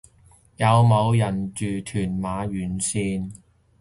[0.57, 3.33] 有冇人住屯馬沿線